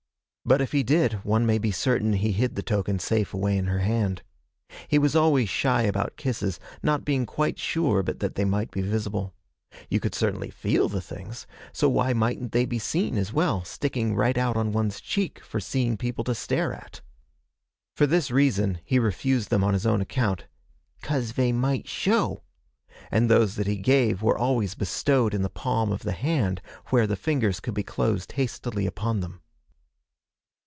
But 0.43 0.59
if 0.59 0.73
he 0.73 0.83
did, 0.83 1.13
one 1.23 1.45
may 1.45 1.59
be 1.59 1.71
certain 1.71 2.13
he 2.13 2.33
hid 2.33 2.55
the 2.55 2.63
token 2.63 2.97
safe 2.99 3.31
away 3.33 3.57
in 3.57 3.67
her 3.67 3.79
hand. 3.79 4.21
He 4.87 4.97
was 4.99 5.15
always 5.15 5.47
shy 5.47 5.83
about 5.83 6.17
kisses, 6.17 6.59
not 6.83 7.05
being 7.05 7.25
quite 7.25 7.57
sure 7.59 8.03
but 8.03 8.19
that 8.19 8.35
they 8.35 8.43
might 8.43 8.69
be 8.69 8.81
visible. 8.81 9.33
You 9.87 10.01
could 10.01 10.13
certainly 10.15 10.49
feel 10.49 10.89
the 10.89 10.99
things, 10.99 11.45
so 11.71 11.87
why 11.87 12.11
mightn't 12.11 12.51
they 12.51 12.65
be 12.65 12.79
seen 12.79 13.17
as 13.17 13.31
well, 13.31 13.63
sticking 13.63 14.13
right 14.15 14.37
out 14.37 14.57
on 14.57 14.73
one's 14.73 14.99
cheek, 14.99 15.39
for 15.41 15.61
seeing 15.61 15.95
people 15.95 16.23
to 16.25 16.35
stare 16.35 16.73
at? 16.73 16.99
For 17.95 18.05
this 18.07 18.29
reason, 18.31 18.79
he 18.83 18.99
refused 18.99 19.51
them 19.51 19.63
on 19.63 19.73
his 19.73 19.85
own 19.85 20.01
account, 20.01 20.47
''cause 21.01 21.31
vey 21.31 21.51
might 21.53 21.87
show'; 21.87 22.41
and 23.11 23.29
those 23.29 23.55
that 23.55 23.67
he 23.67 23.77
gave 23.77 24.21
were 24.21 24.37
always 24.37 24.73
bestowed 24.75 25.33
in 25.33 25.43
the 25.43 25.49
palm 25.49 25.93
of 25.93 26.01
the 26.01 26.11
hand, 26.17 26.61
where 26.87 27.07
the 27.07 27.15
fingers 27.15 27.61
could 27.61 27.75
be 27.75 27.83
closed 27.83 28.33
hastily 28.33 28.85
upon 28.87 29.21
them. 29.21 29.39